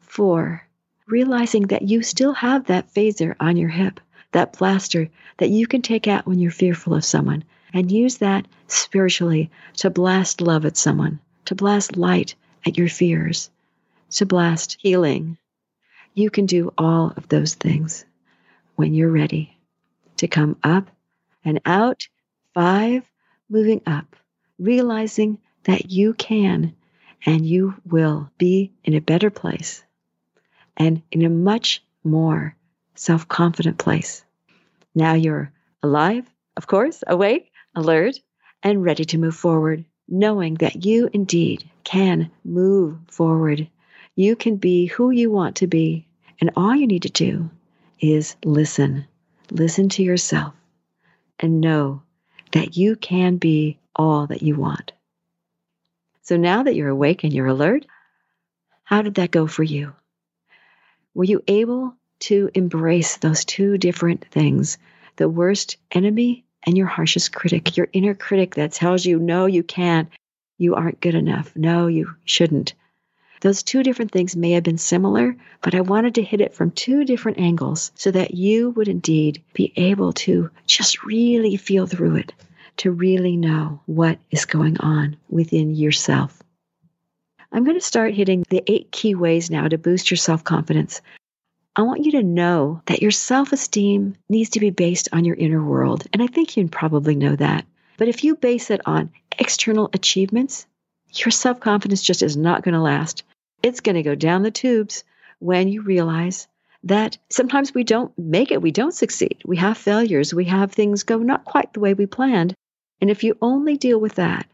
[0.00, 0.62] Four,
[1.06, 5.82] realizing that you still have that phaser on your hip, that blaster that you can
[5.82, 7.42] take out when you're fearful of someone,
[7.72, 13.50] and use that spiritually to blast love at someone, to blast light at your fears,
[14.10, 15.36] to blast healing
[16.14, 18.04] you can do all of those things
[18.76, 19.56] when you're ready
[20.16, 20.88] to come up
[21.44, 22.08] and out.
[22.54, 23.02] Five,
[23.50, 24.14] moving up,
[24.60, 26.74] realizing that you can
[27.26, 29.82] and you will be in a better place
[30.76, 32.54] and in a much more
[32.94, 34.24] self confident place.
[34.94, 38.20] Now you're alive, of course, awake, alert,
[38.62, 43.68] and ready to move forward, knowing that you indeed can move forward
[44.16, 46.06] you can be who you want to be.
[46.40, 47.50] And all you need to do
[48.00, 49.06] is listen.
[49.50, 50.54] Listen to yourself
[51.38, 52.02] and know
[52.52, 54.92] that you can be all that you want.
[56.22, 57.86] So now that you're awake and you're alert,
[58.84, 59.92] how did that go for you?
[61.14, 64.78] Were you able to embrace those two different things
[65.16, 69.62] the worst enemy and your harshest critic, your inner critic that tells you, no, you
[69.62, 70.08] can't,
[70.58, 72.74] you aren't good enough, no, you shouldn't.
[73.44, 76.70] Those two different things may have been similar, but I wanted to hit it from
[76.70, 82.16] two different angles so that you would indeed be able to just really feel through
[82.16, 82.32] it,
[82.78, 86.42] to really know what is going on within yourself.
[87.52, 91.02] I'm going to start hitting the eight key ways now to boost your self confidence.
[91.76, 95.36] I want you to know that your self esteem needs to be based on your
[95.36, 96.06] inner world.
[96.14, 97.66] And I think you probably know that.
[97.98, 100.66] But if you base it on external achievements,
[101.12, 103.22] your self confidence just is not going to last
[103.64, 105.04] it's going to go down the tubes
[105.38, 106.46] when you realize
[106.82, 111.02] that sometimes we don't make it, we don't succeed, we have failures, we have things
[111.02, 112.54] go not quite the way we planned.
[113.00, 114.46] And if you only deal with that,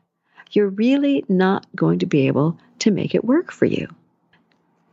[0.52, 3.88] you're really not going to be able to make it work for you.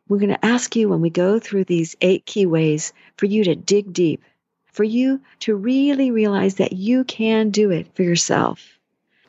[0.10, 3.44] We're going to ask you when we go through these eight key ways for you
[3.44, 4.24] to dig deep,
[4.66, 8.80] for you to really realize that you can do it for yourself,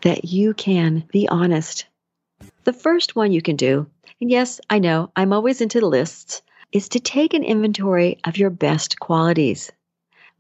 [0.00, 1.84] that you can be honest.
[2.64, 3.86] The first one you can do
[4.20, 6.42] and yes, I know, I'm always into lists.
[6.72, 9.72] is to take an inventory of your best qualities.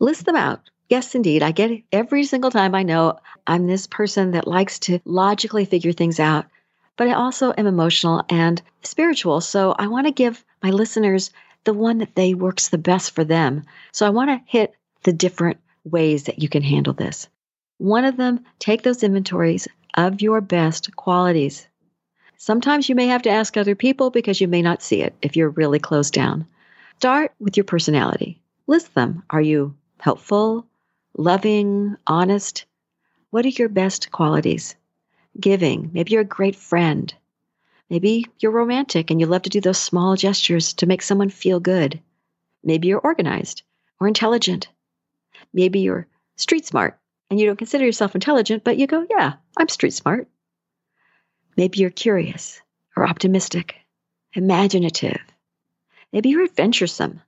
[0.00, 0.70] List them out.
[0.88, 1.42] Yes, indeed.
[1.42, 5.66] I get it every single time I know I'm this person that likes to logically
[5.66, 6.46] figure things out,
[6.96, 9.40] but I also am emotional and spiritual.
[9.40, 11.30] So I want to give my listeners
[11.64, 13.64] the one that they works the best for them.
[13.92, 17.28] So I want to hit the different ways that you can handle this.
[17.78, 21.67] One of them, take those inventories of your best qualities.
[22.40, 25.34] Sometimes you may have to ask other people because you may not see it if
[25.34, 26.46] you're really closed down.
[26.98, 28.40] Start with your personality.
[28.68, 29.24] List them.
[29.28, 30.64] Are you helpful,
[31.16, 32.64] loving, honest?
[33.30, 34.76] What are your best qualities?
[35.38, 35.90] Giving.
[35.92, 37.12] Maybe you're a great friend.
[37.90, 41.58] Maybe you're romantic and you love to do those small gestures to make someone feel
[41.58, 42.00] good.
[42.62, 43.62] Maybe you're organized
[43.98, 44.68] or intelligent.
[45.52, 49.68] Maybe you're street smart and you don't consider yourself intelligent, but you go, yeah, I'm
[49.68, 50.28] street smart.
[51.58, 52.60] Maybe you're curious
[52.96, 53.74] or optimistic,
[54.32, 55.20] imaginative.
[56.12, 57.20] Maybe you're adventuresome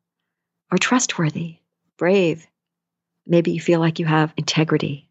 [0.71, 1.57] or trustworthy,
[1.97, 2.47] brave.
[3.27, 5.09] Maybe you feel like you have integrity.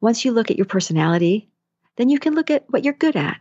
[0.00, 1.48] Once you look at your personality,
[1.94, 3.38] then you can look at what you're good at.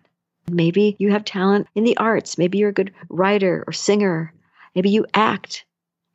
[0.47, 2.37] Maybe you have talent in the arts.
[2.37, 4.31] Maybe you're a good writer or singer.
[4.75, 5.65] Maybe you act.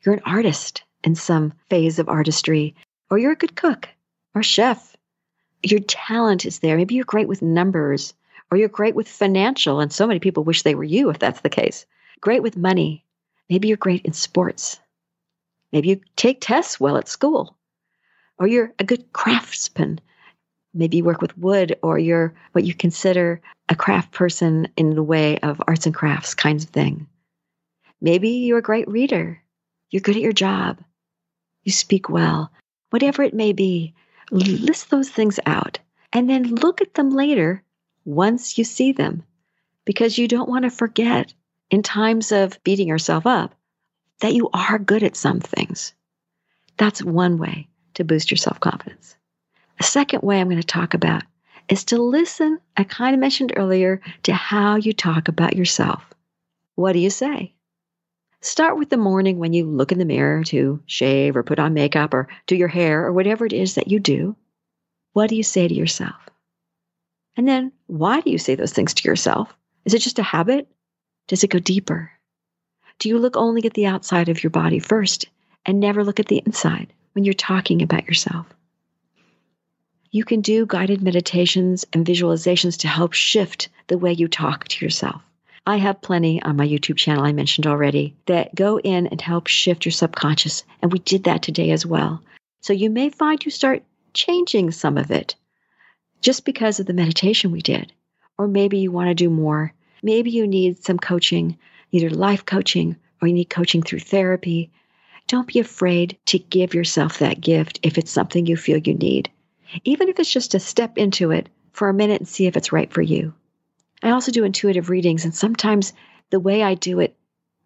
[0.02, 2.76] You're an artist in some phase of artistry,
[3.10, 3.88] or you're a good cook
[4.36, 4.96] or chef.
[5.64, 6.76] Your talent is there.
[6.76, 8.14] Maybe you're great with numbers,
[8.50, 11.40] or you're great with financial, and so many people wish they were you if that's
[11.40, 11.86] the case.
[12.20, 13.04] Great with money.
[13.48, 14.80] Maybe you're great in sports.
[15.72, 17.56] Maybe you take tests well at school,
[18.38, 20.00] or you're a good craftsman.
[20.74, 25.02] Maybe you work with wood, or you're what you consider a craft person in the
[25.02, 27.06] way of arts and crafts kinds of thing.
[28.00, 29.42] Maybe you're a great reader.
[29.90, 30.78] You're good at your job.
[31.64, 32.50] You speak well.
[32.90, 33.94] Whatever it may be,
[34.30, 35.78] list those things out
[36.12, 37.62] and then look at them later
[38.08, 39.22] once you see them
[39.84, 41.34] because you don't want to forget
[41.70, 43.54] in times of beating yourself up
[44.20, 45.92] that you are good at some things.
[46.78, 49.14] That's one way to boost your self confidence.
[49.78, 51.22] A second way I'm going to talk about
[51.68, 56.02] is to listen, I kind of mentioned earlier, to how you talk about yourself.
[56.76, 57.52] What do you say?
[58.40, 61.74] Start with the morning when you look in the mirror to shave or put on
[61.74, 64.34] makeup or do your hair or whatever it is that you do.
[65.12, 66.27] What do you say to yourself?
[67.38, 69.54] And then why do you say those things to yourself?
[69.84, 70.66] Is it just a habit?
[71.28, 72.10] Does it go deeper?
[72.98, 75.26] Do you look only at the outside of your body first
[75.64, 78.46] and never look at the inside when you're talking about yourself?
[80.10, 84.84] You can do guided meditations and visualizations to help shift the way you talk to
[84.84, 85.22] yourself.
[85.64, 89.46] I have plenty on my YouTube channel I mentioned already that go in and help
[89.46, 90.64] shift your subconscious.
[90.82, 92.20] And we did that today as well.
[92.62, 95.36] So you may find you start changing some of it
[96.20, 97.92] just because of the meditation we did.
[98.36, 99.72] Or maybe you want to do more.
[100.02, 101.58] Maybe you need some coaching,
[101.90, 104.70] either life coaching or you need coaching through therapy.
[105.26, 109.30] Don't be afraid to give yourself that gift if it's something you feel you need
[109.84, 112.72] even if it's just to step into it for a minute and see if it's
[112.72, 113.34] right for you.
[114.02, 115.92] I also do intuitive readings, and sometimes
[116.30, 117.16] the way I do it,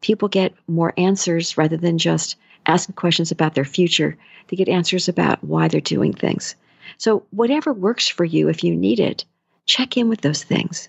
[0.01, 2.37] people get more answers rather than just
[2.67, 4.17] asking questions about their future.
[4.49, 6.55] They get answers about why they're doing things.
[6.98, 9.24] So, whatever works for you, if you need it,
[9.66, 10.88] check in with those things.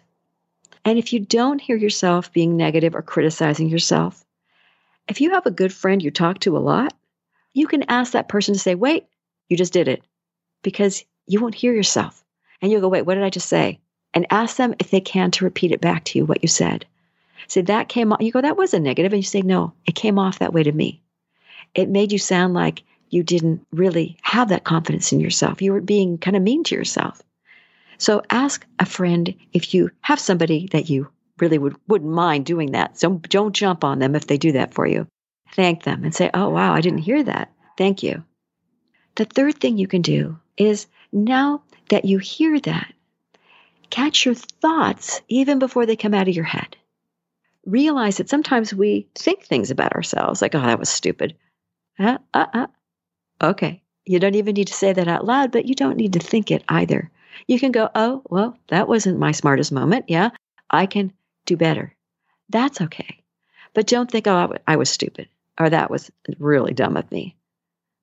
[0.86, 4.26] And if you don't hear yourself being negative or criticizing yourself,
[5.08, 6.94] if you have a good friend you talk to a lot,
[7.54, 9.06] you can ask that person to say, Wait,
[9.50, 10.04] you just did it
[10.62, 12.24] because you won't hear yourself.
[12.62, 13.80] And you'll go, wait, what did I just say?
[14.14, 16.86] And ask them if they can to repeat it back to you what you said.
[17.48, 18.22] Say that came off.
[18.22, 19.12] You go, that was a negative.
[19.12, 21.02] And you say, no, it came off that way to me.
[21.76, 22.84] It made you sound like
[23.14, 25.62] you didn't really have that confidence in yourself.
[25.62, 27.22] You were being kind of mean to yourself.
[28.00, 31.08] So ask a friend if you have somebody that you
[31.40, 32.98] really would, wouldn't mind doing that.
[32.98, 35.08] So don't jump on them if they do that for you.
[35.54, 37.52] Thank them and say, oh, wow, I didn't hear that.
[37.78, 38.24] Thank you.
[39.16, 42.92] The third thing you can do is now that you hear that,
[43.92, 46.76] catch your thoughts even before they come out of your head.
[47.66, 51.36] Realize that sometimes we think things about ourselves like, oh, that was stupid.
[52.00, 52.68] Uh, uh, uh.
[53.44, 53.82] Okay.
[54.06, 56.52] You don't even need to say that out loud, but you don't need to think
[56.52, 57.12] it either.
[57.48, 60.06] You can go, oh, well, that wasn't my smartest moment.
[60.08, 60.32] Yeah,
[60.70, 61.14] I can
[61.46, 61.94] do better.
[62.50, 63.20] That's okay.
[63.74, 65.28] But don't think, oh, I was stupid
[65.60, 67.36] or that was really dumb of me.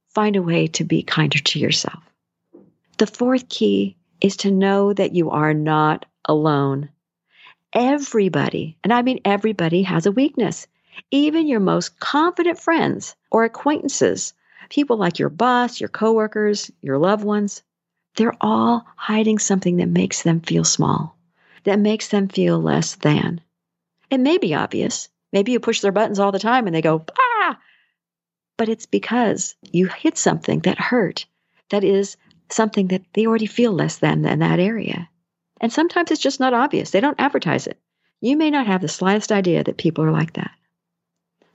[0.08, 2.02] Find a way to be kinder to yourself.
[2.98, 6.90] The fourth key is to know that you are not alone.
[7.72, 10.66] Everybody, and I mean everybody, has a weakness.
[11.10, 14.34] Even your most confident friends or acquaintances,
[14.70, 17.62] people like your boss, your coworkers, your loved ones,
[18.16, 21.18] they're all hiding something that makes them feel small,
[21.64, 23.42] that makes them feel less than.
[24.10, 27.04] It may be obvious, Maybe you push their buttons all the time and they go,
[27.18, 27.58] ah!
[28.56, 31.26] But it's because you hit something that hurt,
[31.70, 32.16] that is
[32.50, 35.08] something that they already feel less than in that area.
[35.60, 36.90] And sometimes it's just not obvious.
[36.90, 37.78] They don't advertise it.
[38.20, 40.50] You may not have the slightest idea that people are like that.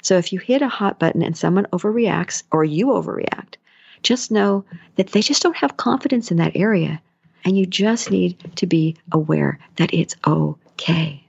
[0.06, 3.56] So if you hit a hot button and someone overreacts or you overreact,
[4.04, 4.64] just know
[4.98, 7.02] that they just don't have confidence in that area.
[7.44, 11.26] And you just need to be aware that it's okay.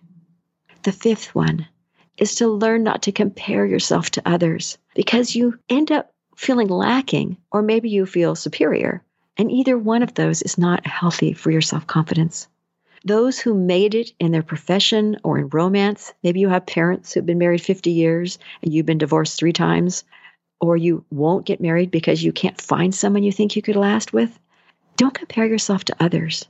[0.83, 1.66] The fifth one
[2.18, 7.39] is to learn not to compare yourself to others because you end up feeling lacking,
[7.51, 9.03] or maybe you feel superior.
[9.39, 12.47] And either one of those is not healthy for your self confidence.
[13.07, 17.24] Those who made it in their profession or in romance, maybe you have parents who've
[17.24, 20.02] been married 50 years and you've been divorced three times,
[20.61, 24.12] or you won't get married because you can't find someone you think you could last
[24.12, 24.36] with.
[24.96, 26.46] Don't compare yourself to others,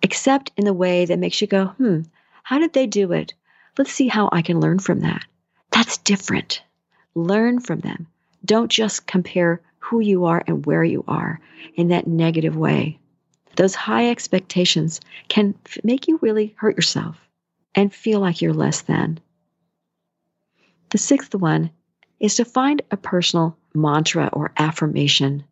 [0.00, 2.02] except in the way that makes you go, hmm,
[2.44, 3.34] how did they do it?
[3.76, 5.24] Let's see how I can learn from that.
[5.72, 6.62] That's different.
[7.16, 8.06] Learn from them.
[8.44, 11.40] Don't just compare who you are and where you are
[11.74, 13.00] in that negative way.
[13.58, 17.28] Those high expectations can make you really hurt yourself
[17.74, 19.18] and feel like you're less than.
[20.90, 21.70] The sixth one
[22.20, 25.42] is to find a personal mantra or affirmation.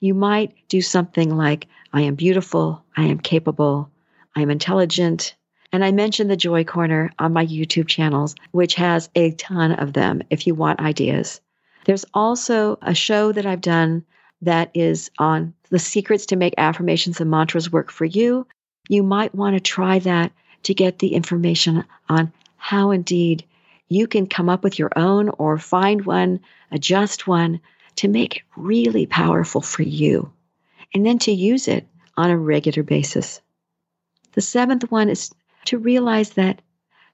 [0.00, 3.88] You might do something like, I am beautiful, I am capable,
[4.34, 5.36] I am intelligent.
[5.72, 9.92] And I mentioned the Joy Corner on my YouTube channels, which has a ton of
[9.92, 11.40] them if you want ideas.
[11.84, 14.04] There's also a show that I've done
[14.42, 18.46] that is on the secrets to make affirmations and mantras work for you.
[18.88, 20.32] You might want to try that
[20.64, 23.44] to get the information on how indeed
[23.88, 26.40] you can come up with your own or find one,
[26.70, 27.60] adjust one
[27.96, 30.32] to make it really powerful for you,
[30.94, 31.86] and then to use it
[32.16, 33.40] on a regular basis.
[34.32, 35.30] The seventh one is
[35.66, 36.62] to realize that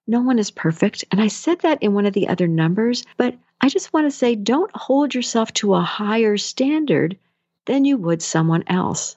[0.08, 1.04] no one is perfect.
[1.12, 4.10] And I said that in one of the other numbers, but I just want to
[4.10, 7.18] say don't hold yourself to a higher standard
[7.66, 9.16] than you would someone else.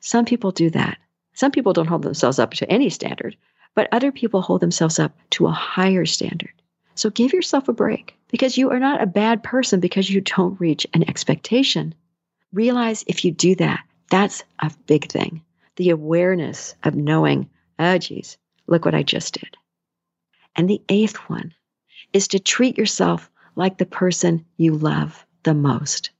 [0.00, 0.98] Some people do that.
[1.34, 3.36] Some people don't hold themselves up to any standard,
[3.76, 6.52] but other people hold themselves up to a higher standard.
[6.96, 10.60] So give yourself a break because you are not a bad person because you don't
[10.60, 11.94] reach an expectation.
[12.52, 15.42] Realize if you do that, that's a big thing.
[15.76, 19.56] The awareness of knowing, oh, geez, look what I just did.
[20.56, 21.54] And the eighth one
[22.12, 26.10] is to treat yourself like the person you love the most.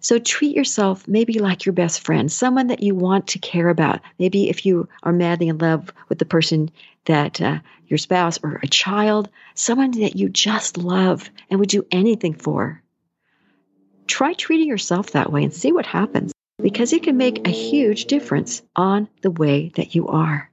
[0.00, 4.00] So treat yourself maybe like your best friend, someone that you want to care about.
[4.18, 6.70] Maybe if you are madly in love with the person
[7.06, 11.84] that uh, your spouse or a child, someone that you just love and would do
[11.90, 12.80] anything for.
[14.06, 18.06] Try treating yourself that way and see what happens because it can make a huge
[18.06, 20.47] difference on the way that you are.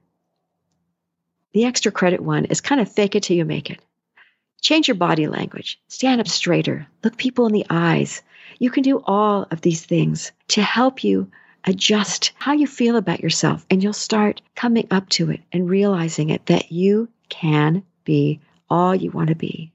[1.56, 3.80] The extra credit one is kind of fake it till you make it.
[4.60, 8.20] Change your body language, stand up straighter, look people in the eyes,
[8.58, 11.30] you can do all of these things to help you
[11.64, 16.28] adjust how you feel about yourself, and you'll start coming up to it and realizing
[16.28, 18.38] it that you can be
[18.68, 19.72] all you want to be.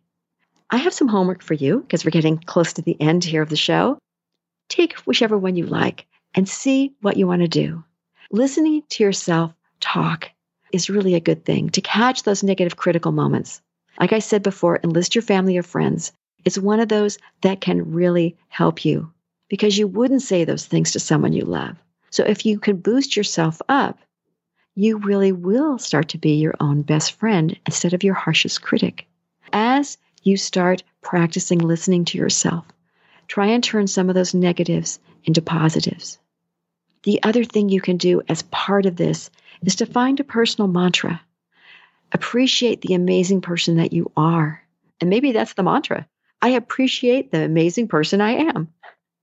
[0.69, 3.49] I have some homework for you because we're getting close to the end here of
[3.49, 3.97] the show.
[4.69, 6.05] Take whichever one you like
[6.35, 7.83] and see what you want to do.
[8.29, 10.29] Listening to yourself talk
[10.73, 13.61] is really a good thing to catch those negative critical moments.
[13.99, 16.13] Like I said before, enlist your family or friends
[16.45, 19.11] it's one of those that can really help you
[19.49, 21.77] because you wouldn't say those things to someone you love.
[22.09, 23.99] So if you can boost yourself up,
[24.75, 29.05] you really will start to be your own best friend instead of your harshest critic.
[29.53, 32.65] As you start practicing listening to yourself,
[33.27, 36.17] try and turn some of those negatives into positives.
[37.03, 39.29] The other thing you can do as part of this
[39.63, 41.21] is to find a personal mantra.
[42.11, 44.61] Appreciate the amazing person that you are.
[44.99, 46.07] And maybe that's the mantra.
[46.41, 48.73] I appreciate the amazing person I am,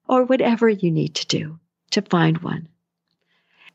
[0.08, 1.58] or whatever you need to do
[1.90, 2.68] to find one.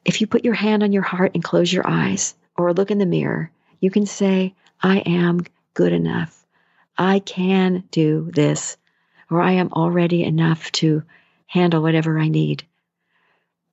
[0.06, 2.98] If you put your hand on your heart and close your eyes or look in
[2.98, 5.42] the mirror, you can say, I am
[5.74, 6.46] good enough.
[6.98, 8.78] I can do this,
[9.30, 11.04] or I am already enough to
[11.48, 12.64] handle whatever I need.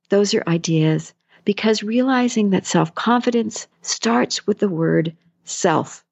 [0.09, 1.13] Those are ideas
[1.45, 6.05] because realizing that self confidence starts with the word self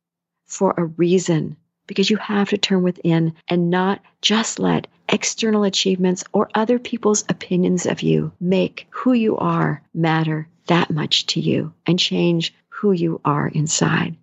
[0.46, 1.56] for a reason
[1.88, 7.24] because you have to turn within and not just let external achievements or other people's
[7.30, 12.92] opinions of you make who you are matter that much to you and change who
[12.92, 14.16] you are inside.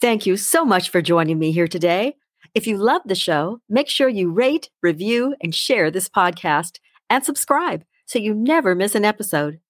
[0.00, 2.16] Thank you so much for joining me here today.
[2.54, 6.78] If you love the show, make sure you rate, review, and share this podcast
[7.10, 9.60] and subscribe so you never miss an episode.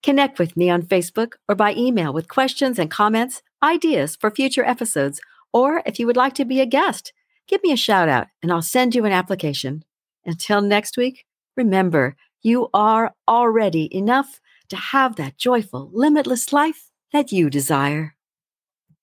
[0.00, 4.64] Connect with me on Facebook or by email with questions and comments, ideas for future
[4.64, 5.20] episodes,
[5.52, 7.12] Or if you would like to be a guest,
[7.48, 9.84] give me a shout out and I'll send you an application.
[10.24, 17.32] Until next week, remember, you are already enough to have that joyful, limitless life that
[17.32, 18.14] you desire.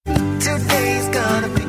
[0.06, 1.64] Today's gonna be,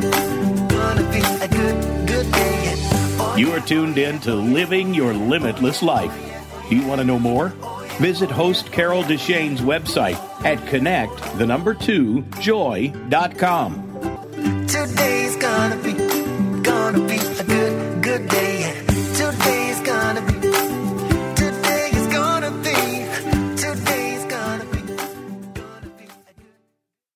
[0.68, 3.34] gonna be a good, good day.
[3.36, 6.31] You are tuned in to Living Your Limitless Life.
[6.72, 7.48] Do you want to know more?
[8.00, 13.74] Visit host Carol Deshane's website at connect the number two joy.com.
[14.68, 15.92] Today's gonna be,
[16.62, 17.31] gonna be.